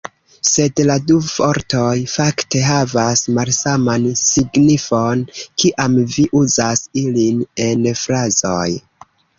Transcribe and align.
Sed 0.51 0.79
la 0.85 0.93
du 1.09 1.17
vortoj 1.25 1.91
fakte 2.13 2.63
havas 2.69 3.23
malsaman 3.39 4.09
signifon, 4.23 5.23
kiam 5.43 6.03
vi 6.17 6.29
uzas 6.43 6.87
ilin 7.05 7.49
en 7.69 7.89
frazoj. 8.05 8.69